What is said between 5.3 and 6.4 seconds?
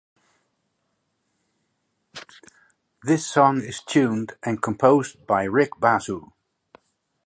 Rik Basu.